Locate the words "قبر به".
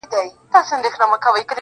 1.23-1.45